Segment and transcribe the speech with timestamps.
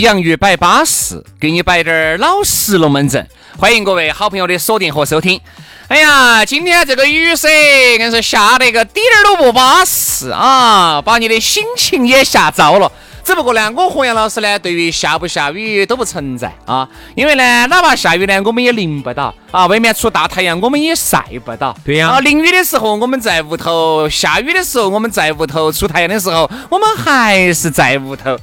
[0.00, 3.24] 洋芋摆巴适，给你摆点儿老实龙门阵。
[3.56, 5.40] 欢迎各位好朋友的锁定和收听。
[5.86, 7.48] 哎呀，今天这个雨噻，
[7.96, 12.90] 硬是下得个滴点儿都不巴适啊，把你的心情也吓糟了。
[13.22, 21.74] 只不过呢，我和杨老师呢，对于下不下雨都不存在啊，因为呢，哪怕下雨呢，我们也淋不到啊，外面出大太阳，我们也晒不到。
[21.84, 28.36] 对呀啊，淋雨的时候我们在屋头，下雨的时候我们在屋头，出太阳的时候我们还是在屋头。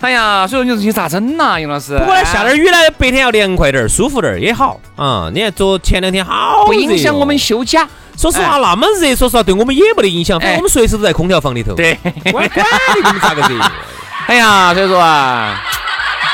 [0.00, 1.96] 哎呀，所以说你说你咋整呐，杨老师？
[1.98, 5.30] 不过呢，下点雨呢，白天要凉快点儿，舒服点儿也好啊。
[5.32, 7.88] 你看昨前两天好不影响我们休假。
[8.16, 13.60] 说实话，那么热，说实话对我们也没得影响，反正我们随时都在空调房里头。，对，你你们咋个热？
[14.28, 15.60] 哎呀，所以说啊，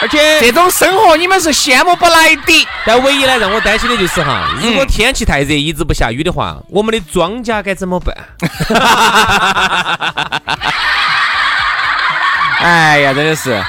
[0.01, 2.69] 而且，这种生活你们是羡慕不来的。
[2.87, 8.17] 但唯一呢让我担心的就是哈，如果天气太热，一直不下雨的话，我们的庄稼该怎么办？
[12.63, 13.63] 哎呀，真的是。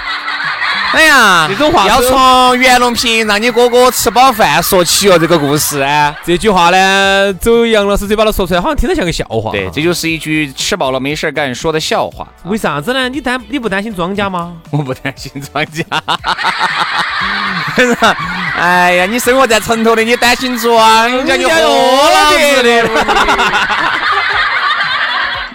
[0.94, 6.16] 哎呀，这种话要从袁隆平让你哥哥吃饱饭说起哦，这个故事啊。
[6.24, 9.50] 这句话呢，走杨老师嘴巴头说出来，好像听着像个笑话。
[9.50, 12.28] 对，这就是一句吃饱了没事儿干说的笑话。
[12.44, 13.10] 为啥子呢？
[13.10, 14.54] 你担你不担心庄稼吗？
[14.70, 15.84] 我不担心庄稼。
[18.56, 22.84] 哎呀，你生活在城头的，你担心庄稼，你活老子的。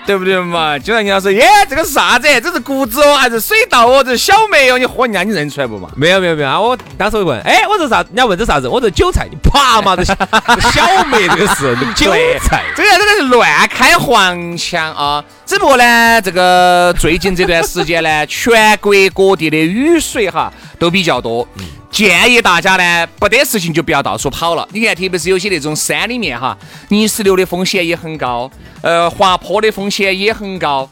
[0.09, 0.79] 对不对嘛？
[0.79, 2.27] 就像人家说，耶，这个是啥子？
[2.41, 4.03] 这是谷子哦，还是水稻哦？
[4.03, 4.79] 这是小麦哦？
[4.79, 5.91] 你喝人家，你认出来不嘛？
[5.95, 6.59] 没有没有没有啊！
[6.59, 7.99] 我当时我问，哎，我说啥？
[7.99, 8.67] 人家问这啥子？
[8.67, 10.17] 我说韭菜，你啪嘛，这小
[11.05, 12.11] 麦这个是 韭
[12.41, 12.65] 菜。
[12.75, 15.23] 这个这个是乱开黄腔啊！
[15.45, 21.47] 只不过呢，这个最近这段时间呢，全国各地的雨水哈都比较多。
[21.91, 24.69] 建议大家呢，不得事情就不要到处跑了。
[24.73, 26.57] 你看，特别是有些那种山里面哈，
[26.89, 28.51] 泥石流的风险也很高，
[28.83, 30.89] 呃，滑坡的风险也很高。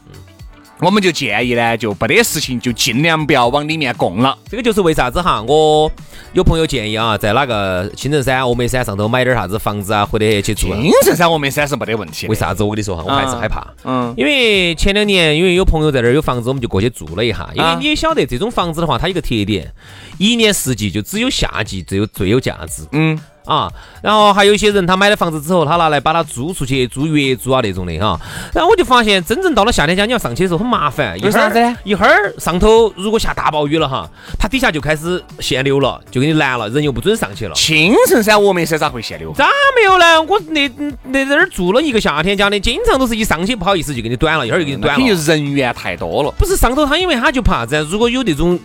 [0.78, 4.36] 我们就建议呢，就不得事情就尽量不要往里面供了。
[4.50, 5.42] 这个就是为啥子哈？
[5.42, 5.90] 我
[6.34, 10.76] 有朋友建议啊，在哪个青城山、峨眉山上头买点啥子房子啊，或者去住啊。
[10.78, 12.26] 青城山峨眉山是没得问题。
[12.28, 12.36] 为？
[12.36, 12.62] 啥子？
[12.62, 13.66] 我跟你说哈，我还是害怕。
[13.84, 17.48] 嗯，因为前两年，因为有朋友在这儿有房子，我们就过去住了一下。
[17.54, 19.72] 因为啊你也晓得，这种房子的话，它有个特点，
[20.18, 22.82] 一年四季就只有夏季最有最有价值。
[22.92, 28.20] 嗯，啊，然后还有一些人，他买了房子之后，他拿来把它租出去，租月租啊那种的哈。
[28.52, 31.16] 然后我就发现，真正到了夏天家，你要上去的时候很麻烦。
[31.22, 34.08] 为啥子呢一会儿上头如果下大暴雨了哈，
[34.38, 37.54] 它底下就开始限流了，就给你拦了，人又不准上去了。
[37.54, 39.32] 青城山峨眉山咋会限流？
[39.32, 39.46] 咋
[39.76, 40.22] 没有呢？
[40.22, 40.68] 我那
[41.04, 45.22] 那在那儿住了一个夏天，家的经常都是一上去不好意思就给你短了，一会儿又给你短肯定了。
[45.22, 46.32] 人员太多了。
[46.38, 48.58] 不是上头他，因为他就怕噻，如果有那种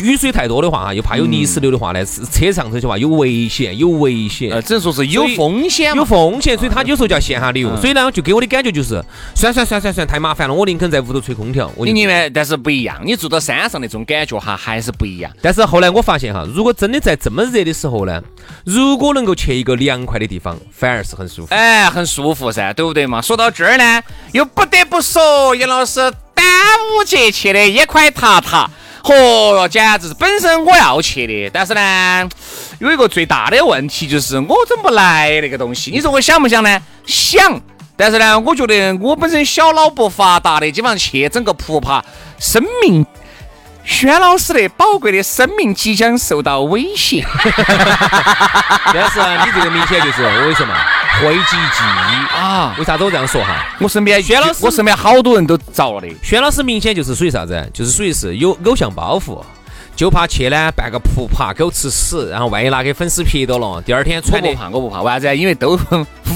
[0.00, 4.50] 雨水太多的话哈，又怕有泥石流的话呢，是车上头的话有危险，有危险。
[4.50, 7.70] 呃，只能说是有风险有风险，所以他有时候就要限下流。
[7.70, 9.02] 嗯所以呢，就给我的感觉就是，
[9.34, 11.70] 算算算算算，太麻烦了，我宁肯在屋头吹空调。
[11.76, 15.30] 我宁愿，但是不一样，你住到山上那种感觉哈，还是不一样。
[15.40, 18.22] 但是后来我发现哈，如果真的在这么热的时候呢，
[18.64, 21.54] 如果能够去一个凉快的地方，反而是很舒服。
[21.54, 23.20] 哎，很舒服噻，对不对嘛？
[23.20, 24.02] 说到这儿呢，
[24.32, 26.00] 又不得不说杨老师
[26.34, 26.46] 端
[26.98, 28.70] 午节去的一块塔塔，
[29.02, 32.28] 嚯哟，简直是本身我要去的，但是呢，
[32.78, 35.90] 有一个最大的问题就是我整不来那个东西。
[35.90, 36.80] 你说我想不想呢？
[37.06, 37.60] 想。
[37.98, 42.04] 但是呢，我觉得我本身小脑不发达的，基本上去整个扑爬
[42.38, 43.06] 生命。
[43.84, 47.24] 轩老师的宝贵的生命即将受到威胁。
[48.92, 50.74] 但是啊，你这个明显就是我跟你说嘛，
[51.22, 53.64] 讳疾忌医啊为啥子我这样说哈？
[53.80, 56.08] 我身边轩老师我身边好多人都遭了的。
[56.22, 57.70] 轩老师明显就是属于啥子？
[57.72, 59.42] 就是属于是有偶像包袱。
[59.96, 65.36] 就怕去呢办个扑爬狗吃屎，然后万一拿给粉丝撇到了，第二天传的我不怕，我不怕，为啥子？
[65.36, 65.78] 因为都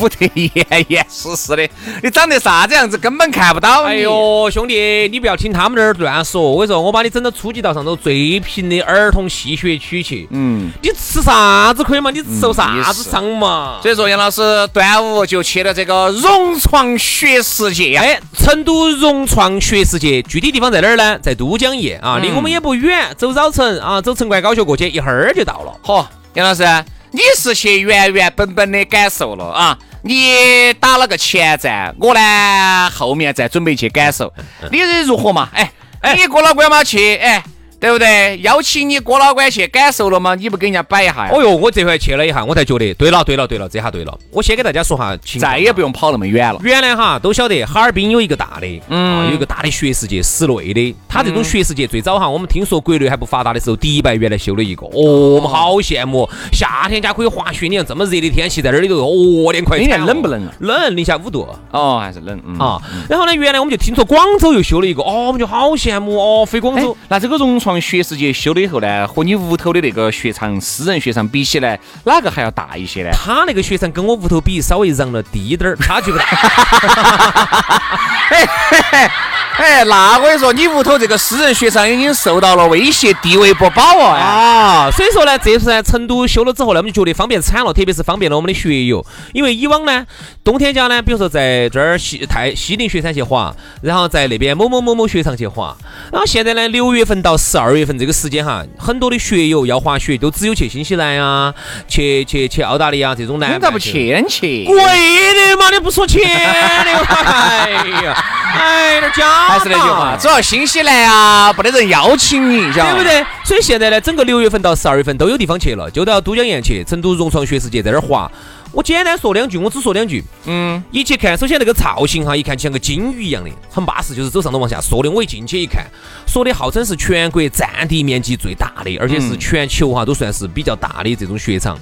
[0.00, 1.68] 捂得严严实实的，
[2.02, 3.84] 你长得啥子样子根本看不到。
[3.84, 6.40] 哎呦，兄弟，你不要听他们那儿乱说。
[6.40, 10.26] 我跟你说，我把你整到初级道上头最平的儿童戏学区去。
[10.30, 12.10] 嗯，你吃啥子亏嘛？
[12.10, 13.78] 你受啥子伤嘛？
[13.82, 18.02] 所以说杨老师端午就去了这个融创学世界呀。
[18.02, 21.18] 哎，成都融创学世界具体地方在哪儿呢？
[21.18, 25.72] 在都江堰啊，离我们也不远，走早晨啊，走城关高速过去，一会儿就到了。
[25.82, 26.62] 嚯，杨老师，
[27.10, 29.76] 你是去原原本本的感受了啊？
[30.02, 34.32] 你打了个前站，我呢后面再准备去感受，
[34.70, 35.48] 你如何嘛？
[35.52, 37.42] 哎，哎你过老关嘛去，哎，
[37.80, 38.38] 对不对？
[38.42, 40.34] 邀请你郭老倌去感受了吗？
[40.34, 41.30] 你不给人家摆一下呀？
[41.32, 44.18] 哦哟，我这回去了一下，我才觉得，对了，对了，对了，这下对了。
[44.30, 46.60] 我先给大家说哈情，再也不用跑那么远了。
[46.62, 50.94] 原来哈都晓得哈尔滨有一个大的，嗯啊，有一个大的学世界，室内的。
[51.08, 56.28] 它这种学世界最早哈，我们听说国内还不发达的时候，迪拜原来修了一个，哦，我们好羡慕。
[56.52, 60.52] 夏天家可以滑雪，你看这么热的天气，在那里头，哦，凉快今年冷不冷啊？
[60.60, 61.48] 冷，零下五度。
[61.70, 73.10] 哦，还是冷嗯啊，然后呢，原来我们就听说广州又修了一个，哦，我们就好羡慕哦，飞广哎州。，那这个融创学世界修了以后呢，和你屋头的那个雪场、私人雪场比起来，哪个还要大一些呢？
[73.12, 76.24] 他那个雪场跟我屋头比，稍微让了低点儿，差距不大。
[79.60, 84.16] 哎，那我跟你说，你屋头这个私人雪场已经受到了威胁，地位不保啊！
[84.16, 89.04] 啊，所以说呢，这次呢，成都修了之后呢，我们就觉得方便惨了，特别是方便了我们的学友。
[89.34, 90.06] 因为以往呢，
[90.42, 95.76] 冬天家呢，比如说在这儿西太西宁雪山去滑，然后在那边某某某某雪场去滑，
[96.10, 101.52] 然后现在呢，六月份到十二月份这个时间哈，很多的学友要滑雪，都只有去新西兰啊、
[101.86, 104.64] 去去去澳大利亚这种南你咋不半球先去？
[104.64, 107.70] 贵的嘛，你不说钱的，哎
[108.02, 108.24] 呀，
[108.58, 109.49] 哎，有点假嘛。
[109.50, 112.92] 还是那句话，主要新西兰啊，不得人邀请你，晓得？
[112.92, 113.26] 对不对？
[113.44, 118.30] 所以现在呢，整个六月份到十二月份都有地方去了，就到都江堰去，成都融创学世界在那儿滑。
[118.72, 120.22] 我简单说两句，我只说两句。
[120.46, 125.10] 嗯，一去看，首先那个造型哈，一看就像个金鱼一样的，很巴适，就是走上头往下缩的。
[125.10, 125.84] 我一进去一看，
[126.26, 131.76] 说的号称是全国占地面积最大的，而且是全球哈都算是比较大的这种雪场，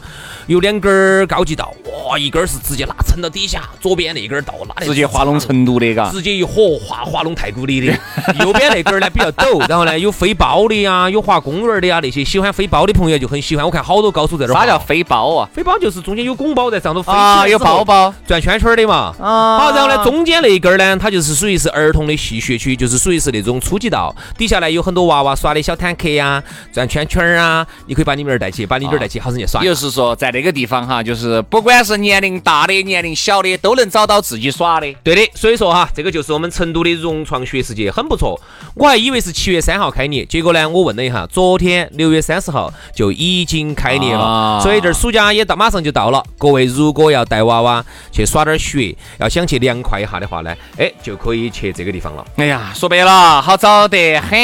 [0.46, 1.75] 有两根儿高级道，
[2.08, 6.11] 哇，一根儿是直接拉沉到底下，左边那根儿道拉的直接划拢成都的，嘎。
[6.11, 7.93] 直接一火滑滑拢太古里的，
[8.40, 13.64] 右边那根儿呢比较陡，然后呢有飞包的呀，有滑公园儿的呀，那些喜欢飞包的朋友就很喜欢。
[13.64, 14.61] 我看好多高手在这儿滑。
[14.62, 15.49] 啥叫飞包啊？
[15.52, 15.79] 飞包？
[15.79, 19.15] 就是中间有拱包在上头飞起啊，有包包转圈圈的嘛。
[19.21, 26.43] 啊好，然后呢，中间那一根儿呢，它就是属于是儿童的戏谑区，就是属于是那种初级道，底下呢有很多娃娃耍的小坦克呀、
[26.73, 29.69] 转圈圈儿啊，你可以把你们儿带去，把你们儿带去，好生去耍也。
[29.69, 34.87] 就是说，在那个地方哈，就是不管是年龄大的、年龄小的，都能找到自己耍的。
[35.03, 38.41] 对的，所以说哈，这个就是我们成都的融创学世界，很不错。
[38.75, 44.25] 我还以为是七月三号开业，结果呢，我问了一下，昨天六月三十号就已经开业了。
[44.25, 46.23] 啊所以这儿暑假也到，马上就到了。
[46.37, 52.25] 各位如果要带娃娃去耍点儿雪，要想去凉快一下的话呢，哎，就可以去这个地方了。
[52.37, 54.38] 哎呀，说白了，好找得很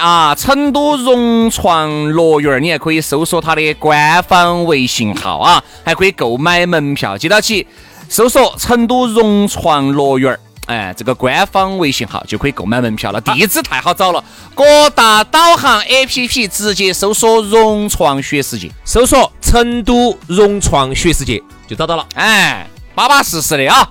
[0.00, 0.34] 啊！
[0.34, 7.16] 成都融创乐园儿，你还可以搜索它的官方微信号啊，还可以购买门票。
[7.16, 7.66] 记到起，
[8.08, 10.40] 搜索成都融创乐园儿。
[10.66, 13.20] 哎，这个官方微信号就可以购买门票了。
[13.20, 23.90] 地址太好找了，各大导航 APP 直接搜索“融创雪世界搜索成都融创雪世界就找到了。”，哎，巴巴适适的啊！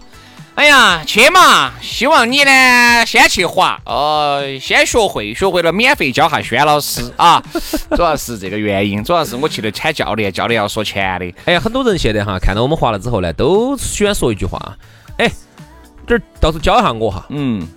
[0.55, 1.73] 哎呀，去嘛！
[1.81, 7.43] 希望你呢先去滑，哦，先学会，学会了免费教下轩老师啊。
[7.91, 11.25] 主要是这个原因，主要是我去的喊教练，教练要说钱的。
[11.43, 14.77] 哎呀，很多人现在哈看到我们滑了之后呢，都喜欢说一句话，
[15.17, 15.29] 哎，
[16.07, 17.25] 这儿到时候教一下我哈。
[17.27, 17.67] 嗯，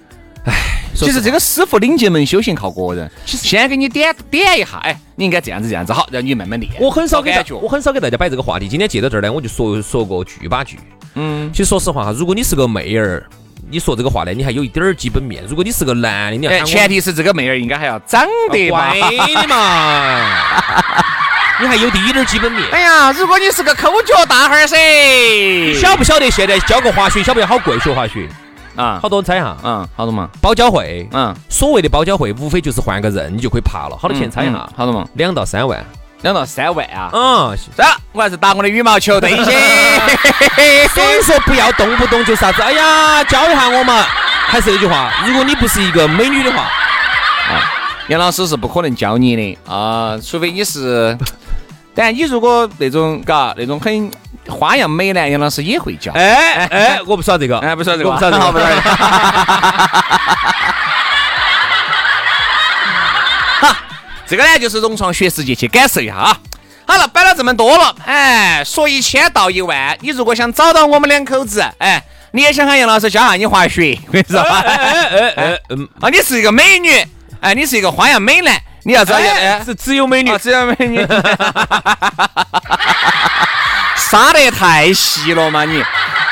[0.44, 3.10] 说实话其实这个师傅领进门，修行靠个人。
[3.24, 6.72] 先给你点点一下，哎，你应该这样子这样子，好，然后你慢慢练。
[6.80, 8.68] 我很少给大家，我很少给大家摆这个话题。
[8.68, 10.78] 今天借到这儿呢，我就说说个句把句。
[11.14, 13.24] 嗯，其实说实话哈，如果你是个妹儿，
[13.70, 15.44] 你说这个话呢，你还有一点儿基本面。
[15.48, 18.68] 如果你是个男的，你要前提是这个妹儿应该还要长得。
[18.70, 20.26] 乖的嘛，
[21.60, 22.62] 你还有第一点儿基本面。
[22.70, 24.76] 哎呀，如果你是个抠脚大汉儿噻，
[25.80, 27.78] 晓不晓得现在教个滑雪，晓不晓得好贵？
[27.80, 28.28] 学滑雪，
[28.78, 33.96] 啊，好多人猜哈，嗯，好多嘛，包教会，嗯，所谓的包教会，无非就是换个人，你就可以爬了。
[34.00, 35.84] 好多钱猜一下嗯，好多嘛，两到三万。
[36.22, 37.10] 两到三万啊。
[37.12, 37.82] 嗯，这
[38.12, 39.44] 我还是打我的羽毛球对些。
[40.94, 44.04] 所以说不要动不动就啥子，哎呀，教一下我嘛。
[44.46, 47.60] 还是那句话，如果你不是一个美女的话，啊
[48.08, 51.18] 杨老师是不可能教你的啊，除非你是。
[51.94, 54.10] 但你如果那种嘎那种很
[54.48, 56.12] 花样美男，杨老师也会教。
[56.12, 58.80] 哎哎，我不晓得这个，哎，不晓得这个，我不晓得这个， 好不晓得。
[64.26, 66.36] 这个呢就是融创学世界去感受一下啊。
[66.86, 72.02] 好了，摆了这么多了，哎，说一千道一万，你如果想找到我们两口子，哎，
[72.32, 76.90] 你也想喊杨老师教下你滑雪，我跟你说，哎哎哎，嗯，啊，你是一个美女，
[77.40, 79.18] 哎，你是一个花样美男，你要知道，
[79.64, 81.04] 是只有美女，只有美女，
[84.10, 85.82] 杀得太细了嘛，你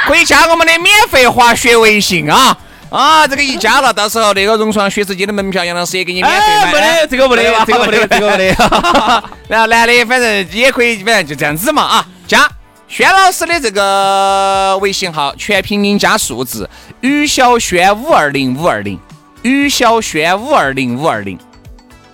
[0.06, 2.56] 可以加我们的免费滑雪微信啊。
[2.88, 6.72] 啊，这个一加了，到时候那个融创雪世界的门票，杨老师也给你免费买。
[6.72, 8.54] 没得，这个不得，这个不得，这个不得。
[9.48, 12.06] 然后 男的反正也可以，反正就这样子嘛啊。
[12.28, 12.48] 加
[12.88, 18.98] 轩老师的这个微信号，全拼音加数字，于小轩五二零五二零，
[19.42, 21.36] 于小轩五二零五二零。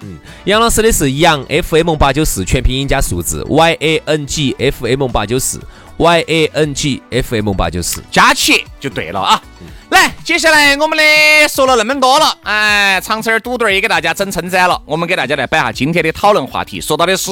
[0.02, 5.60] 嗯，杨老师的是杨 FM 八九四，全拼音加数字，Y A N G F M 八九四
[5.96, 9.42] ，Y A N G F M 八九四，加起就对了啊。
[9.90, 11.04] 来，接下来我们的
[11.48, 14.80] 说了那么多了，哎，长车儿堵墩儿也给大家整称赞了。
[14.86, 17.30] 我们给大家来摆下今天的讨论话题，说到的是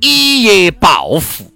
[0.00, 1.50] 一夜暴富。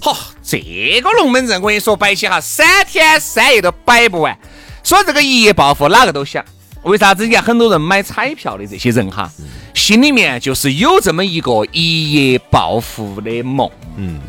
[0.00, 4.38] 好，这个龙门阵我跟你说摆起哈，三天三夜都摆不完。
[4.84, 6.44] 说这个一夜暴富，哪个都想。
[6.82, 7.26] 为啥子？
[7.26, 9.30] 你看很多人买彩票的这些人哈，
[9.74, 13.70] 心里面就是有这么一个一夜暴富的梦。
[13.96, 14.20] 嗯。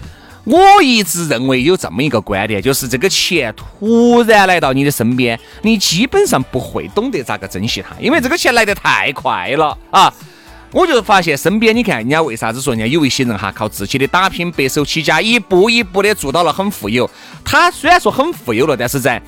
[0.45, 10.13] 我一直认为有这么一个观点，就是这个钱突然来到你的身边，你基本上不会懂得咋个珍惜它，因为这个钱来得太快了啊！
[10.73, 17.09] 我就发现身边，你看人家为啥子说人家有一些人哈，靠自己的打拼，白手起家，一步一步的做到了很富有。
[17.45, 19.21] 他虽然说很富有了，但是在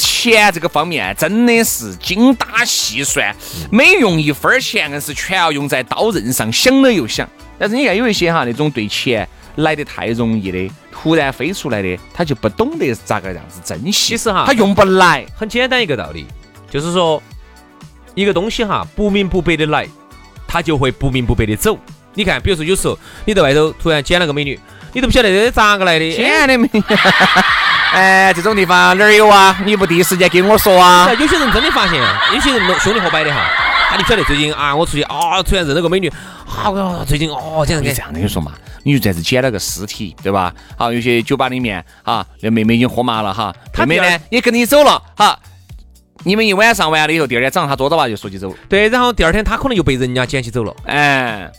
[0.00, 3.34] 钱这个方面真的是精打细算，
[3.70, 7.28] 每用一分钱硬是全要用在刀刃上，想了又想。
[7.58, 9.28] 但是你看有一些哈，那种对钱。
[9.58, 14.10] 来得太容易的，突然飞出来的，他就不懂得咋个样子珍惜。
[14.10, 15.26] 其实哈，他用不来。
[15.34, 16.24] 很简单一个道理，
[16.70, 17.20] 就是说，
[18.14, 19.84] 一个东西哈，不明不白的来，
[20.46, 21.76] 他就会不明不白的走。
[22.14, 24.56] 你看，比如说有时候你在外头突然捡了个美女，
[24.92, 26.12] 你都不晓得这咋个来的。
[26.12, 26.80] 捡的美女，
[27.92, 29.58] 哎，这种地方哪儿有啊？
[29.64, 31.10] 你不第一时间跟我说啊？
[31.18, 32.00] 有些人真的发现，
[32.34, 33.40] 有些人兄弟伙摆的哈，
[33.90, 36.12] 他就晓得最近啊，我出去啊，突然认了个美女，
[36.46, 38.52] 好，最近哦，这样子这样跟你说嘛。
[38.84, 40.54] 你就在这捡了个尸体，对吧？
[40.76, 45.38] 好，有些酒吧里面，啊，那妹妹已经喝麻了，哈，妹妹呢也跟你走了，哈，
[46.24, 51.50] 你们一晚上完了以后，第二天早上他坐到吧就说起走，对，然后第二天他可能又被人家捡起走了，哎。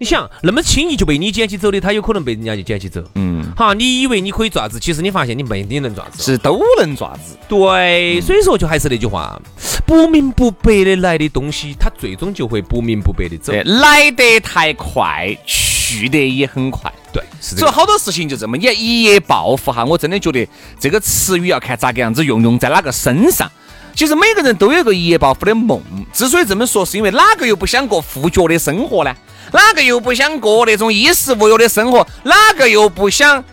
[0.00, 3.04] 你想那么轻易就被你捡起走的，他有可能被人家就捡起走。
[3.16, 7.36] 嗯，好，你以为你可以爪子，其实你发现你没你能爪子，是都能爪子。
[7.46, 9.38] 对，所以说就还是那句话，
[9.84, 13.52] 不明不白的来的东西，它最终就会不明不白的走。
[13.52, 16.90] 来得太快，去得也很快。
[17.12, 23.52] 对，是所以好多事情就这么，你要一夜暴富哈，我真的觉得这个词语要看咋个样子用，用在哪个身上。
[23.94, 25.80] 其实每个人都有个一夜暴富的梦，
[26.12, 29.14] 之所以这么说，是因为哪个又不想过富脚的生活呢？
[29.52, 32.06] 哪个又不想过那种衣食无忧的生活？
[32.22, 33.44] 哪个又不想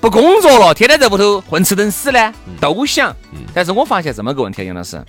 [0.00, 2.32] 不工作了，天天在屋头混吃等死呢？
[2.60, 3.14] 都想。
[3.52, 5.02] 但是我发现这么个问题，杨老师，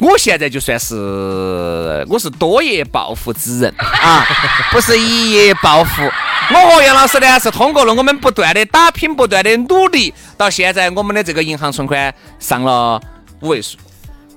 [0.00, 4.26] 我现在就算是我是多夜暴富之人 啊，
[4.72, 6.02] 不是一夜暴富。
[6.50, 13.00] 我和杨老师呢，是通过了我们不断的打拼、不断的努力，到现在我们的这个银行存款上了
[13.44, 13.76] 五位数。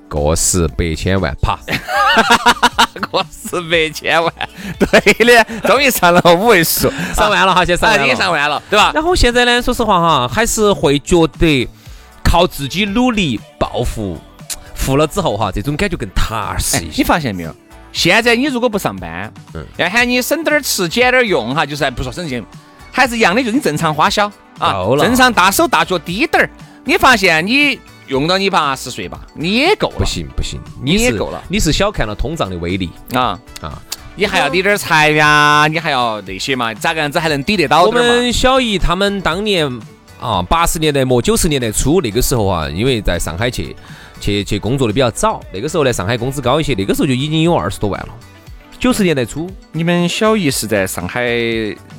[0.10, 1.60] 个十百千万，啪！
[3.12, 4.34] 个十百千万，
[4.80, 8.92] 对的，终于上了五位数，上万了哈，现在已经上万了，对吧？
[8.94, 11.68] 然后现在呢，说实话哈，还是会觉得
[12.24, 14.18] 靠自己努力暴富，
[14.74, 16.98] 富了之后哈，这种感觉更踏实一些。
[16.98, 17.54] 你发现没有？
[17.92, 22.42] 现在你如果不上班，嗯，要喊你省点儿吃，减点儿用哈，就是不说省钱，
[22.94, 26.50] 还是一样的，就是你正常花销啊，正常大手大脚滴点儿。
[26.86, 27.78] 你发现你？
[28.08, 29.96] 用到你八十岁吧，你也够了。
[29.98, 31.44] 不行不行，你也够了。
[31.50, 33.82] 你是小看了通胀的威力啊啊！
[34.16, 36.74] 你还要抵点财呀，你还要那些嘛？
[36.74, 39.68] 咋个样子还能抵得到我们小姨他们当年
[40.20, 43.76] 啊，八十年代末九十年代初那个时候啊，因为在上海去
[44.20, 48.10] 去去工作的比较早，那个时候呢，上海工资高一些，那个时候就已经有二十多万了。
[48.80, 51.28] 九十年代初，你们小姨是在上海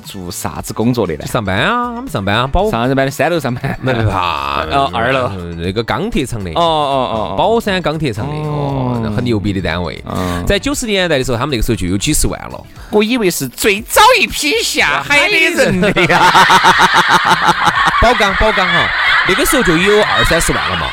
[0.05, 1.25] 做啥子工作的呢？
[1.25, 10.01] 上班啊，他们上班啊，宝上班的三楼上班，没怕， 哦，二楼那个钢铁厂的，哦哦哦，宝山钢铁厂的，哦，很牛逼的单位。
[10.47, 12.63] 在九十年代的时候，他们那个时候就有几十万了。
[12.91, 16.31] 我以为是最早一批下海的人的呀，
[18.01, 18.87] 宝钢，宝钢哈，
[19.27, 20.87] 那个时候就有二三十万了嘛。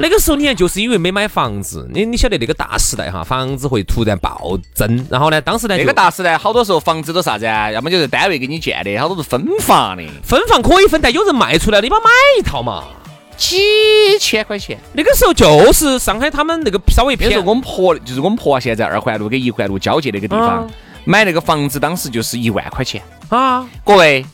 [0.00, 5.06] 那个时候你看，就是因为没买房子，你你晓得那个大时代哈，房子会突然暴增。
[5.10, 7.70] 然后呢，当时呢，那个大时代好多时候房子都啥子啊？
[7.70, 10.02] 要么就是单位给你建的，好多是分房的。
[10.22, 12.84] 分房可以分，但有人卖出来，你把买一套嘛，
[13.36, 13.58] 几
[14.18, 14.78] 千块钱。
[14.92, 20.68] 那个时候就是上海他们那个稍微偏，我们婆，就是我们婆现在二环路跟一环路交界那个地方。
[21.04, 24.24] 买那个房子当时就是一万块钱，啊，各位，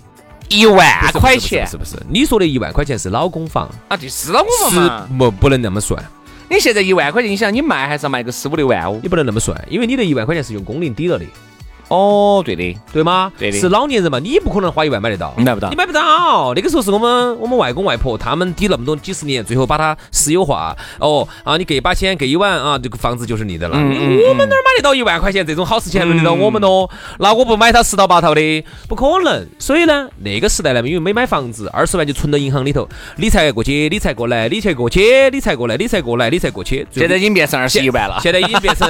[0.49, 5.09] 一万块钱是不是，你说的一万块钱是老公房，啊，对，是了我是们嘛。
[5.19, 6.03] 不不能那么算，
[6.49, 8.99] 你现在一万块钱，你想你卖还是要卖个十五六万哦？
[9.03, 11.25] 你不能那么算，因为你的一万块钱是用工龄抵了的，
[11.89, 13.33] 哦，对的，对吗？
[13.39, 16.53] 对的是老年人嘛，你不可能花一万买得到，买不到你买不到。
[16.55, 20.77] 那个时候是我们我们外公外婆他们抵那么多几十年，最后把它私有化。
[20.99, 23.77] 哦啊，你给一把钱，给一万啊，这个房子就是你的了。
[23.79, 26.89] 嗯嗯我们哪儿买得到一万块钱这种好事情，轮得到我们哦？
[27.19, 29.47] 那我不买它十套八套的，不可能。
[29.59, 36.87] 所以呢，那个时代呢，因为没买房子，二十万就存到银行里头，理财过去，理财过来，理财过去，理财过来，理财过来，理财过去。
[36.91, 38.19] 现在已经变成二十一万了。
[38.21, 38.89] 现在已经变成，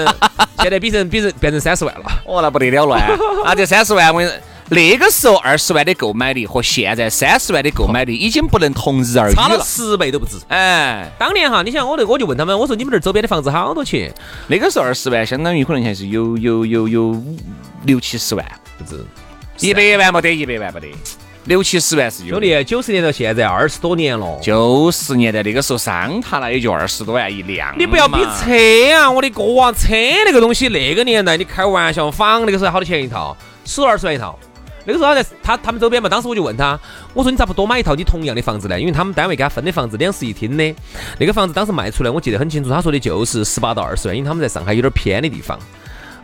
[0.61, 2.05] 现在变成变成变成三十万了。
[2.25, 3.19] 哦，那不得了了啊！
[3.47, 4.39] 啊，这三十万，我跟你说
[4.69, 9.65] 那个时候二十万的购买力和现在三十万的购买力已经不能同日而语差了了。
[9.65, 10.39] 十倍都不止。
[10.49, 14.13] 哎，当年哈，你想我那我就问他们，我说你们这儿周边的房子好多钱？
[14.49, 17.37] 那个时候二十万相当于可能还是有有有有五
[17.85, 18.45] 六七十万，
[18.77, 19.05] 不止。
[19.61, 20.89] 一百万没得，一百万没得，
[21.47, 22.47] 六七十万是有的。
[22.47, 29.11] 兄弟，九十年到现在二十多年了，九十年代那个时候桑塔纳也就二十多万一辆，你不要比车啊！
[29.11, 34.39] 我的哥啊，车那个东西，那个年代你开玩笑，房那个时候好多钱一套，十二十万一套。
[34.89, 36.79] 那个时候他在他他们周边嘛，当时我就问他，
[37.13, 38.79] 我说你咋不多买一套你同样的房子呢？
[38.79, 40.75] 因为他们单位给他分的房子两室一厅的，
[41.19, 45.59] 那个房子当时卖出来，我记得很清楚，他说的就是十八到二十万，因为他们在上海有点偏的地方。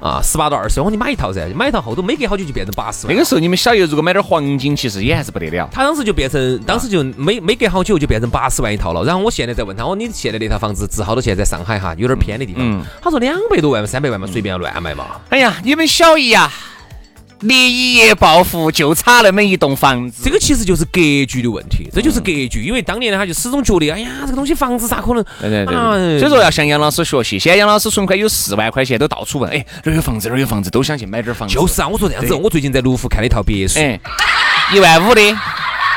[0.03, 3.15] 啊，十八到二十万，我说你买一套噻，买一套后头没隔好久就变成八十万。
[3.15, 5.69] 那个时候你们小爷如果买点黄金，其实也还是不得了。
[5.71, 9.05] 他当时就变成，当时就没没隔好久就变成八十万一套了。
[9.05, 11.37] 然后我现在再问他，我说你现在那套房子值好多钱？
[11.37, 12.61] 在上海哈，有点偏的地方。
[12.63, 15.07] 嗯他说两百多万、三百万嘛，随便乱卖嘛。
[15.29, 16.53] 哎呀，你们小姨呀、你
[17.49, 22.65] 一夜暴富就差那么一栋房子，这个其实就是格局的问题，这就是格局。
[22.65, 25.25] 因为当年呢，他就始终觉得，哎呀，这个东西房子咋可能？
[25.41, 27.39] 对对对啊所以说要向杨老师学习。
[27.39, 31.55] 现在杨老师存款有四万块钱，都到处问，哎，哪儿有房子，哪儿有房子，都想去买点房子。
[31.55, 33.99] 就是啊，我说这样子，我最近在卢浮看了一套别墅，哎，
[34.75, 35.21] 一万五的，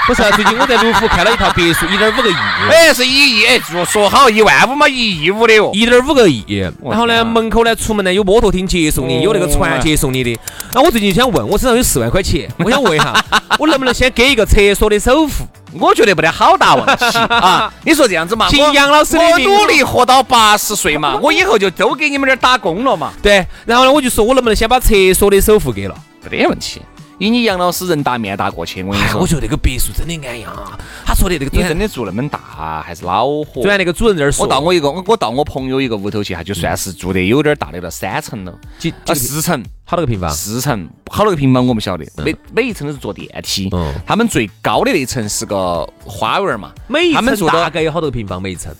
[0.07, 2.35] 不是啊，最近我在卢浮看了一套别墅，一点五个亿。
[2.69, 5.71] 哎，是一亿，哎，说说好一万五嘛，一亿五的哦。
[5.73, 6.45] 一点五个亿，
[6.83, 10.37] 然后呢，门口呢，出门呢有摩托艇接送你，有那个船接送你的。
[10.73, 13.15] 那我最近想问，我身上有四万块钱，我想问一下，
[13.57, 15.43] 我能不能先给一个厕所的首付？
[15.79, 17.73] 我觉得没得好大问题 啊！
[17.83, 25.95] 你说这样子嘛，我请杨老师的我努力活到八十岁嘛，我以后就都给你们这儿打工了嘛，对，然后呢，我就说我能不能先把厕所的首付给了？
[26.29, 26.81] 没得问题。
[27.17, 30.77] 以你杨老师人大面大过去，我跟你哎，说我，觉得那个别墅真的安逸啊。
[31.05, 33.61] 他说的那个主人，你真的住那么大，还是恼火。
[33.61, 40.29] 虽然那个主人在那儿说，我到我一个，我我到我朋友一个屋头去，哈，就算是住得有点大的了，三层了，啊，几啊四层，好多个平方？
[40.29, 43.69] 四层，好多个平方我不晓得，每每一层都是坐电梯。
[43.71, 48.41] 嗯他们最高的那一层是个花园嘛，每一层大概有好多个平方？
[48.41, 48.73] 每一层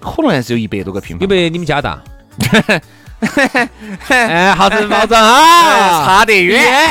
[0.00, 1.22] 可能还是有一百多个平方。
[1.22, 2.02] 有没有你们家大？
[4.08, 5.34] 哎，好生保障啊！
[5.72, 6.88] 哎差得远，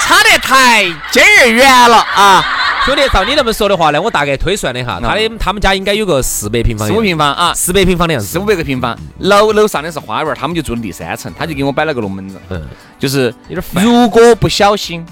[0.00, 2.44] 差 得太劲儿远了啊！
[2.86, 8.26] 兄弟，照你那么说的话呢，我大概推算了一下，他的他们家应该有个四百平方，四五平方啊，四百平方的样子。
[8.26, 11.92] 四五百个平方，楼楼上的是花园，他们就住的第三层，他就给我摆了。
[11.92, 12.62] 个龙门阵，嗯，
[12.98, 13.84] 就是有点烦。
[13.84, 15.04] 如果不小心，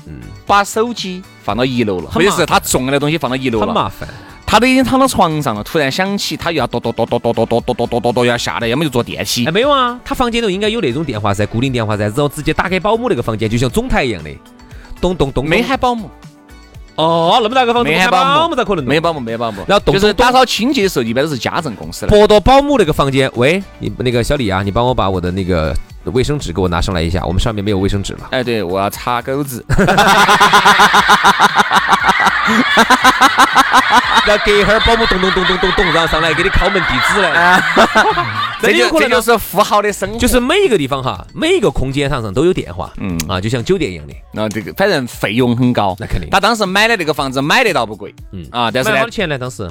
[0.47, 4.09] 把手机放到一楼了，或者是他重要的东西放到一楼了，很麻烦。
[4.51, 9.53] 他都已经躺到床上了，突然想起他又要跺跺跺跺跺跺跺跺跺跺跺跺要下来，要么就坐电梯哎，。
[9.53, 14.31] 没有啊，他房间头应该有那种电话噻，固定电话噻，然后直接打给保姆那个房间，就像总台一样的，
[15.03, 15.47] 咚咚咚。
[15.47, 16.09] 没喊保姆，
[16.95, 18.83] 哦，那么大个房子，没喊保保姆咋可能？
[18.87, 19.63] 没有保姆，没有保姆。
[19.69, 22.11] 然后就是打扫清洁的时候，一般都是家政公司来。
[22.11, 25.77] 拨到保姆那个房间，喂，你那个小李啊，你帮我把我的那个
[26.11, 28.29] 卫生纸给我拿上来一下，我们上面没有卫生纸了。
[28.31, 29.65] 哎，对，我要擦钩子。
[34.27, 37.63] 然后隔一会儿保姆咚咚咚咚咚咚，然后上来给你敲门递纸来。
[38.61, 40.19] 这就真有可能这就是富豪的生活。
[40.19, 44.15] 就是每一个地方哈，每一个空间上上都有电话，嗯啊，就像酒店一样的。
[44.33, 49.39] 那这个反正费用很高，那肯定他当时买的那个房子买得到不贵，嗯啊，但是呢买多少，钱呢？
[49.39, 49.67] 当时？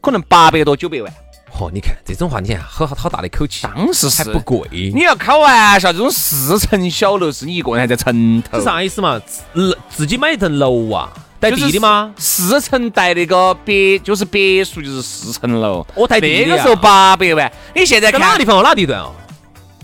[0.00, 1.12] 可能八百多九百万。
[1.54, 4.68] 嚯，你看这种话，你看好好好大的口气，当时是还不贵。
[4.94, 9.20] 你要开玩笑，这种四层小楼是你一个人还在城头是，啥意思嘛？
[9.52, 12.12] 自自己买一层楼啊，带地的吗？
[12.16, 15.86] 四层带那个别就是别墅，就是四层楼。
[15.94, 18.62] 我带地那个时候八百万，你现在看在哪个地方？
[18.62, 19.12] 哪个地段哦？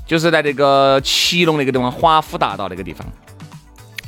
[0.06, 3.06] 就是在那个祁隆那个地方，华府大道那个地方。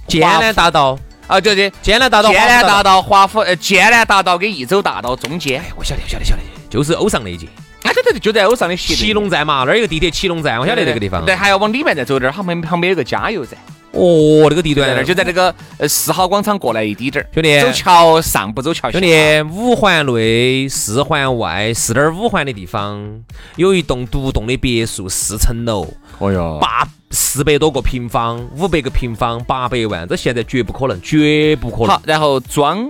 [0.06, 5.60] 剑南大道，啊，对对，剑南大道，剑南大道、华府呃剑南大道跟益州大道中间。
[5.60, 7.46] 哎，我晓得，晓得，晓得，就是欧尚那一节，
[7.82, 11.24] 哎，对对对，就在欧尚的斜对祁隆站嘛，那儿有个地铁七龙站，我晓得这个地方。
[11.26, 13.58] 对，还要往里面再走点儿，旁边旁边有个加油站。
[13.92, 18.92] 哦，那个地段在那儿就在那个呃四号广场过来一滴点儿，兄弟走桥上不走桥下。
[18.92, 23.20] 兄弟，五环内、四环外、四点五环的地方，
[23.56, 32.02] 有一栋独栋的别墅，四层楼，哦哟，八四百多个平方，五百个平方，八百万，这现在绝不可能，绝不可能好，。
[32.04, 32.88] 然后装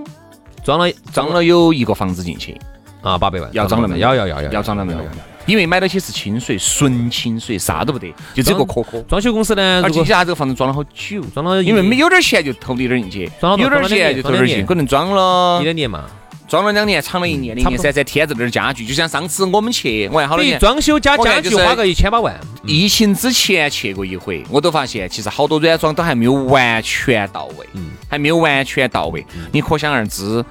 [0.63, 2.55] 装了装了有一个房子进去，
[3.01, 4.01] 啊，八百万，要涨了没有？
[4.01, 4.99] 要要要要要涨了没有？
[5.47, 9.01] 因为买到起是清水，纯清水，啥都不得，就只有个壳壳。
[9.09, 16.05] 装修公司呢，而且如果下这个房子装了好久，装了因为没有点钱就投了一点进去，装了有点钱就投点进去，可能装了一两年嘛，
[16.47, 18.85] 装了两年，厂了一年，零年三，再添置点家具。
[18.85, 20.59] 就像上次我们去，我看好多比年。
[20.59, 29.25] 装修加家具花个一千八万，疫情之前去过一回，我都发现其实好多软装都还没有完全到位，嗯还没有完全到位。
[29.51, 30.45] 你可想而知，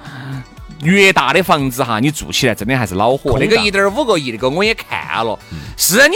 [0.83, 3.37] 越大的房子哈，你住起来真的还是恼火。
[3.39, 5.37] 那个一点五个亿，那个我也看了，
[5.77, 6.15] 是你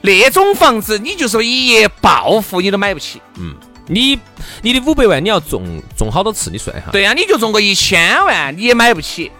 [0.00, 3.20] 那种房子，你就说一夜暴富你都买不起。
[3.36, 3.54] 嗯
[3.86, 4.18] 你
[4.62, 5.62] 你的五百万你要中
[5.94, 6.50] 中好多次？
[6.50, 9.30] 你算一下，对呀、你就中个一千万，你也买不起。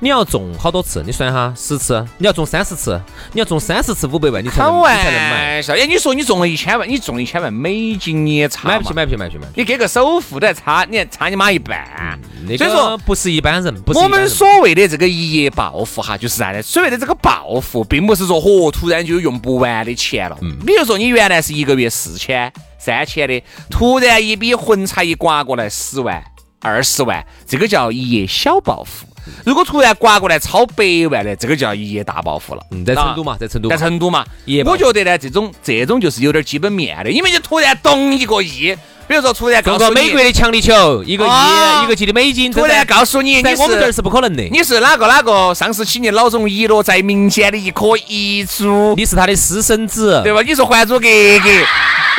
[0.00, 1.02] 你要中好多次？
[1.04, 3.00] 你算一下，十次，你要中三十次，
[3.32, 9.52] 你要中三十次五百万，你才开能你才能买，玩笑，哎，你说你中了一千万，你中了一千万美金你也差买不起，买不起，买不起，买不起。
[9.56, 12.18] 你给个首付都还差，你还差你妈一半。
[12.46, 16.62] 那所以说不是一般人，不是我们所谓的这个一夜暴富哈，就是啥呢？
[16.62, 20.36] 所谓的这个暴富，并不是说嚯突然就用不完的钱了。
[20.42, 26.22] 嗯比如说你原来是一个月四千、三千的，突然一笔横财一刮过来十万、
[26.60, 29.06] 二十万，这个叫一夜小暴富。
[29.44, 32.62] 如果突然刮过来超百万的，这个叫一夜大暴富了。
[32.70, 34.24] 嗯，在成都嘛，在成都，在成都嘛
[34.64, 44.42] 我觉得呢，这种这种就是有点基本面的，因为你突然咚一个亿，比如说突然告诉美国的强力球，一个啊亿，一个亿的美金，突然告诉你，你在我们这儿是是不可能的。
[44.44, 50.40] 你是哪个哪个上世纪年老总遗落在民间的一颗遗珠，你是他的私生子，对吧？
[50.42, 51.06] 你是《还珠格格》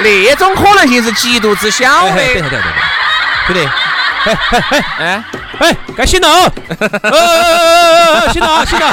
[0.04, 2.34] 那种可能性是极度之小的。
[2.34, 2.62] 下，等一下，
[3.48, 3.68] 兄弟，
[5.00, 5.24] 哎，
[5.60, 6.52] 哎，该醒了哦，
[8.32, 8.88] 醒了啊，醒了，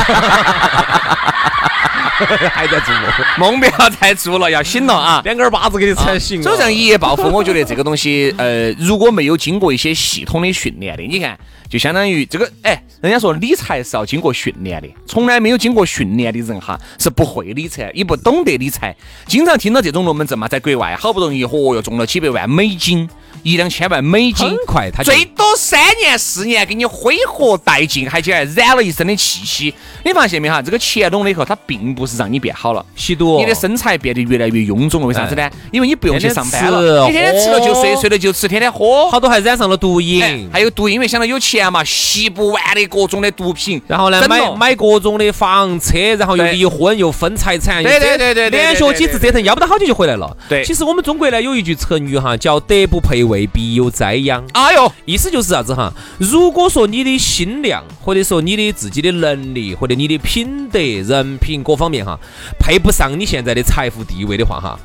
[2.52, 2.94] 还在做
[3.38, 5.20] 梦，梦不要再做了，要醒了啊！
[5.24, 6.44] 两根巴子给你踩醒了。
[6.44, 11.36] 所以像一夜暴富，我觉得这个东西，呃，如果没有经过一些系统的训练的，你看，
[11.68, 18.94] 就相当于这个，哎，人家说理财是要经过训练的，从来没有经过训练的人哈，是不会理财，也不懂得理财。
[19.26, 23.08] 经常听到这种龙门阵嘛，在国外好不容易，嚯哟，中了几百万美金，
[23.42, 29.74] 一两千万美金很，快他就最多三年四年给你挥霍殆尽，还竟然染了一身的气息。
[30.04, 30.60] 你发现没哈？
[30.62, 32.84] 这个钱拢了以后，它并不是让你变好了。
[32.94, 35.50] 吸毒，你的身材变得越来越臃肿了，为啥子呢？
[35.70, 39.10] 因为你不用去上班了，你天天吃了就睡，睡了就吃，天天喝。
[39.10, 50.36] 好多还染上了毒哎瘾，还有毒，因为想到有钱嘛，吸不完的各种的毒品，然后呢，买买各种的房车，然后又离婚又分财产，对对对对连续几次折腾，要不到好久就回来了。
[50.48, 54.44] 对其实我们中国呢有一句成语哈，叫“德不配位，必有灾殃”。
[54.52, 55.92] 哎呦，意思就是啥子哈？
[56.18, 62.18] 如果说你的心量，或者说你的自己的能力，或者你的品德、人品各方面哈，
[62.58, 64.78] 配不上你现在的财富地位的话哈，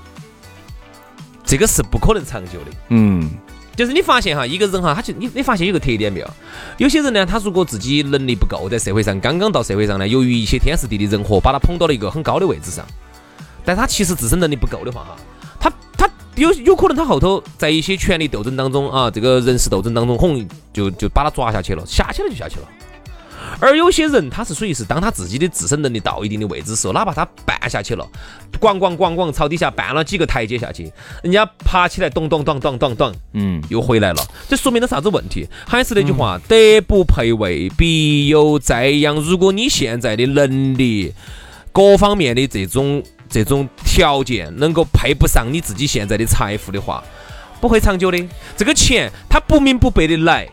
[1.46, 2.72] 这个是不可能长久的。
[2.90, 3.30] 嗯，
[3.76, 6.30] 就是你发现哈，一个人哈，他就你你发现有个特点没有？
[6.78, 12.86] 有些人呢，他如果自己能力不够，在社会上刚刚到社会上呢，由于一些天时地利人和，把他捧到了一个很高的位置上，
[13.64, 15.16] 但他其实自身能力不够的话哈，
[15.60, 22.68] 他他有有可能他后头在一些权力斗争当中啊，这个人事斗争当中，轰就就把他抓下去了，下去了就下去了。
[23.60, 28.08] 而有些人他是属于是当他自己的自身能力到一定的位置时候，哪怕他绊下去了，
[28.60, 30.92] 咣咣咣咣朝底下绊了几个台阶下去，
[31.24, 35.48] 人家爬起来咚咚咚咚咚咚，嗯，又回来了，这说明了啥子问题？
[35.68, 36.56] 还是那句话，德
[36.88, 39.16] 不配位，必有灾殃。
[39.16, 41.14] 如果你现在的能力
[41.72, 47.04] 各方面的这种这种条件能够配不上你自己现在的财富的话，
[47.60, 48.24] 不会长久的。
[48.56, 50.48] 这个钱它不明不白的来，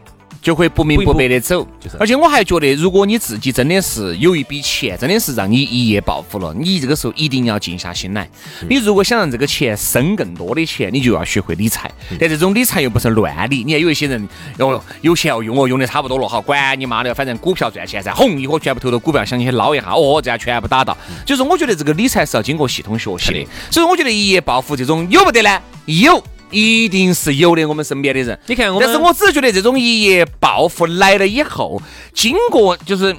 [0.45, 1.67] 就会不明不白的走。
[1.81, 8.29] 就是而且我还觉得，如果你自己真的是有一笔钱，真的是让你一夜暴富了，你这个时候一定要静下心来。
[8.69, 11.91] 你如果想让这个钱生更多的钱，你就要学会理财。
[12.21, 14.29] 但这种理财又不是乱理，你看有一些人，
[14.59, 20.95] 哦，有钱要用哦，用的差不多了，哈，管你妈的，反正股票赚钱噻，轰一伙全部投到股票，想去捞一下，哦，这样全部打到。
[21.25, 25.59] 就是我觉得这个理财是要经过系统学习的，所以我觉得一夜暴富这种有不得呢？
[25.87, 26.23] 有。
[26.55, 28.39] 一定是有的，我们身边的人。
[28.47, 31.83] 你看我们但是我只是觉得这种一夜暴富来了以后，
[32.15, 33.15] 经过就是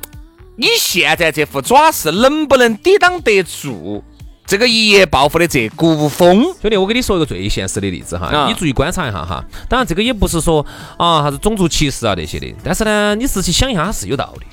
[0.56, 4.04] 你现在这副爪势能不能抵挡得住
[4.48, 6.44] 这个一夜暴富的这股风？
[6.62, 9.44] 兄弟，我给你说一个最现实的例子哈，啊你注意观察一下哈。
[9.68, 10.66] 当然，这个也不是说
[10.98, 14.46] 啊啥子种族歧视啊那些的，但是呢，你仔细想一下，它是有道理。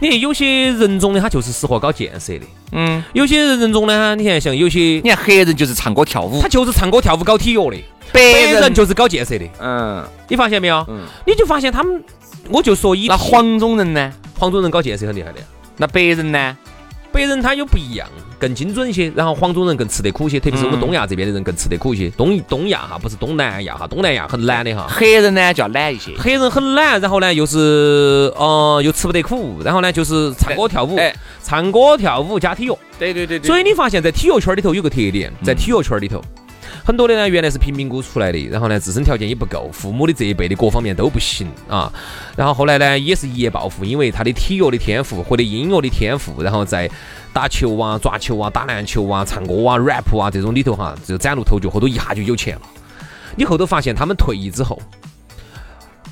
[0.00, 7.76] 你看有些人种的他就是适合搞建设的，嗯，有些人种呢，你看像有些你看黑人就是唱歌跳舞他，就是唱歌跳舞搞体育的，
[8.12, 10.84] 白白人就是搞建设的，嗯，你发现没有？
[10.88, 12.02] 嗯你就发现他们，
[12.48, 14.12] 我就说以那黄种人呢？
[14.38, 15.40] 黄种人搞建设很厉害的，
[15.76, 16.56] 那白人呢？
[17.12, 18.08] 白人他又不一样，
[18.40, 22.08] 更精准一些，然后黄种人更吃得苦些，特别是我们嗯东亚这边的人更吃得苦一些。
[22.16, 24.86] 东东亚哈，不是东南亚哈，东南亚很懒的哈。
[24.88, 26.12] 黑人呢就要懒一些。
[26.18, 32.76] 黑人很懒，然后呢又是呃又吃不得苦，然后呢就是唱歌跳舞，哎唱歌跳舞加体育。
[32.98, 36.22] 对对对所以你发现，在体育圈里头有个特点，在体育圈里头，
[36.84, 41.92] 很多的呢原来是贫民窟出来的，然后呢自身条件也不够，父母的这一辈的各方面都不行啊，
[42.36, 46.90] 然后后来呢也是一夜暴富，因为他的体育的天赋或者音乐的天赋，然后在
[47.32, 52.62] 打球啊、抓球啊、打篮球啊、唱歌啊、rap 啊这种里头哈，就崭露头角，后头一下就有钱了。
[53.36, 54.80] 你后头发现他们退役之后。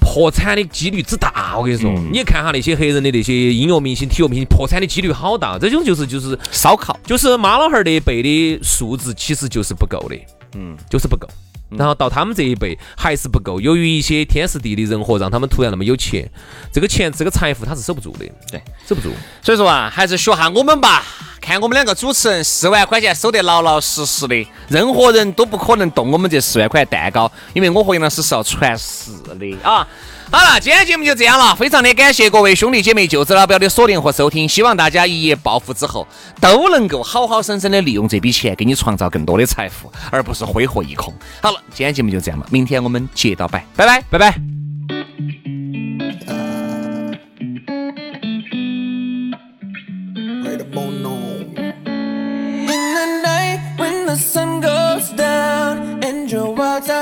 [0.00, 5.58] 破产的几率之大，我跟你说，嗯你看哈那些黑人的那些音乐明星、体育明星，破产的几率好大。
[5.58, 10.16] 这种就是就是烧烤，就是妈老汉儿那一辈的素质其实就是不够的，
[10.54, 11.28] 嗯，就是不够。
[11.70, 16.28] 然后到他们这一辈还是不够，由于一些天时地利人和，让他们突然那么有钱，
[16.72, 19.10] 这个钱这个财富他是守不住的，对，守不住。
[19.42, 21.04] 所以说啊，还是学下我们吧。
[21.40, 29.86] 看我们两个主持人四万块钱收得老老实实的，任何人都不可能动我们这四万块蛋糕，因为我和杨老师是要传世的啊。
[30.30, 36.06] 好了，今天节目就这样了，非常的感谢各位兄弟姐妹、舅子老表的锁定和收听，希望大家一夜暴富之后
[36.40, 41.12] 都能够好好生生的利用这笔钱，给你创造更多的财富，而不是挥霍一空。
[41.40, 44.02] 好了，今天节目就这样了，明天我们接到摆，拜拜。
[44.10, 44.34] 拜拜。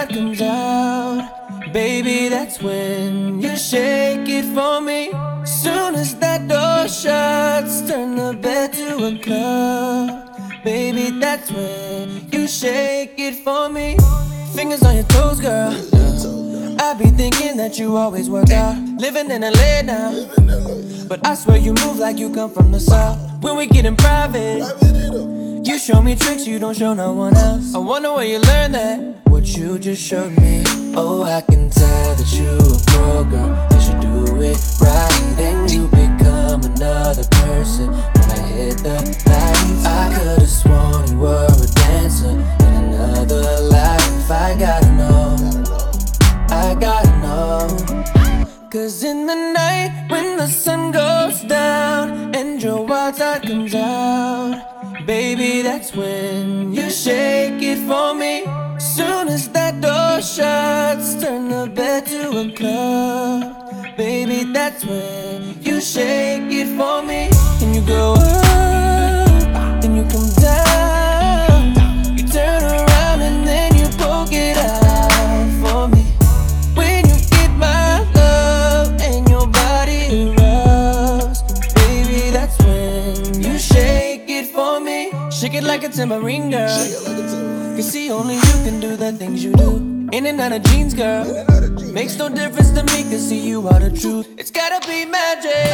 [0.08, 1.35] comes out,
[1.72, 5.10] baby, that's when you shake it for me.
[5.44, 10.64] Soon as that door shuts, turn the bed to a club.
[10.64, 13.96] Baby, that's when you shake it for me.
[14.54, 15.72] Fingers on your toes, girl.
[16.80, 18.76] I be thinking that you always work out.
[18.98, 20.12] Living in LA now.
[21.08, 23.18] But I swear you move like you come from the south.
[23.42, 24.62] When we get in private,
[25.66, 27.74] you show me tricks you don't show no one else.
[27.74, 29.00] I wonder where you learned that.
[29.28, 30.62] What you just showed me.
[30.94, 33.66] Oh, I can tell that you a pro girl.
[33.72, 35.34] You should do it right.
[35.38, 38.94] And you become another person when I hit the
[39.26, 39.84] lights.
[39.84, 44.30] I could've sworn you were a dancer in another life.
[44.30, 45.36] I gotta know.
[46.48, 47.66] I gotta know.
[48.70, 54.75] Cause in the night when the sun goes down and your wild side comes out,
[55.06, 58.44] baby, that's when you shake it for me.
[58.78, 63.96] Soon as that door shuts, turn the bed to a club.
[63.96, 67.30] Baby, that's when you shake it for me.
[67.62, 68.45] And you go up,
[85.96, 86.68] Like tambourine girl.
[87.74, 89.76] Cause see, only you can do the things you do.
[90.12, 91.24] In and out of jeans, girl.
[91.90, 94.28] Makes no difference to me, cause see, you are the truth.
[94.36, 95.72] It's gotta be magic.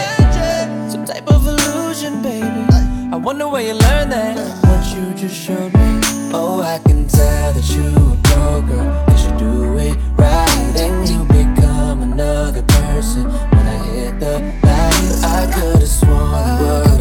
[0.93, 2.67] Some type of illusion, baby.
[3.13, 4.37] I wonder where you learned that.
[4.63, 6.01] What you just showed me.
[6.33, 9.05] Oh, I can tell that you a pro girl.
[9.11, 10.73] You should do it right.
[10.77, 15.25] And you become another person when I hit the lights.
[15.25, 16.92] I could've sworn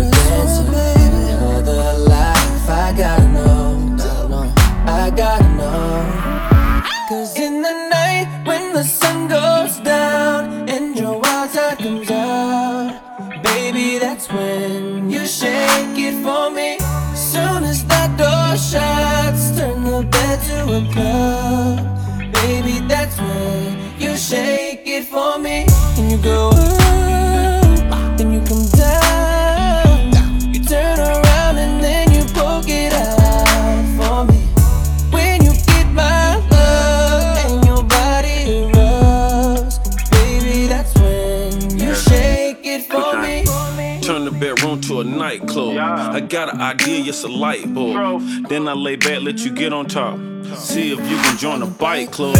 [47.11, 48.21] it's a light bulb.
[48.47, 50.17] Then I lay back, let you get on top.
[50.55, 52.37] See if you can join a bike club.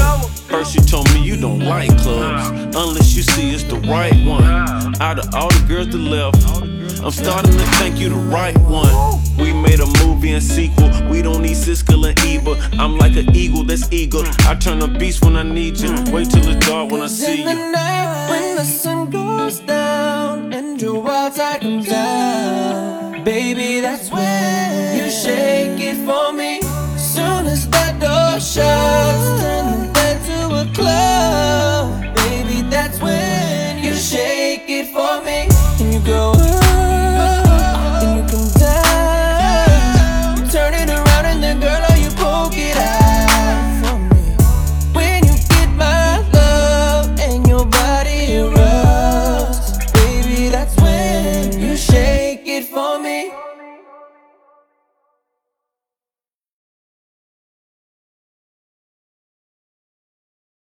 [0.50, 2.48] First, you told me you don't like clubs.
[2.78, 4.46] Unless you see it's the right one.
[5.02, 6.38] Out of all the girls that left,
[7.04, 9.20] I'm starting to think you the right one.
[9.38, 10.90] We made a movie and sequel.
[11.10, 12.80] We don't need Siskel and Ebert.
[12.80, 14.24] I'm like an eagle that's eager.
[14.48, 15.92] I turn a beast when I need you.
[16.14, 17.72] Wait till it's dark when I see in the you.
[17.74, 22.91] night when the sun goes down and your side comes out.
[23.24, 26.62] Baby, that's when you shake it for me.
[26.98, 32.01] Soon as that door shuts, turn the bed to a club.